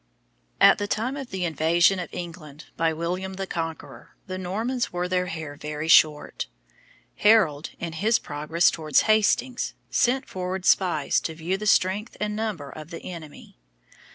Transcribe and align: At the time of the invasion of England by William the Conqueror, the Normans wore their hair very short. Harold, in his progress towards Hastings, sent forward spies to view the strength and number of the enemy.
At 0.59 0.79
the 0.79 0.87
time 0.87 1.15
of 1.15 1.29
the 1.29 1.45
invasion 1.45 1.99
of 1.99 2.09
England 2.11 2.65
by 2.75 2.91
William 2.91 3.33
the 3.35 3.45
Conqueror, 3.45 4.15
the 4.25 4.39
Normans 4.39 4.91
wore 4.91 5.07
their 5.07 5.27
hair 5.27 5.55
very 5.55 5.87
short. 5.87 6.47
Harold, 7.17 7.69
in 7.77 7.93
his 7.93 8.17
progress 8.17 8.71
towards 8.71 9.01
Hastings, 9.01 9.75
sent 9.91 10.27
forward 10.27 10.65
spies 10.65 11.19
to 11.19 11.35
view 11.35 11.55
the 11.55 11.67
strength 11.67 12.17
and 12.19 12.35
number 12.35 12.71
of 12.71 12.89
the 12.89 13.03
enemy. 13.03 13.59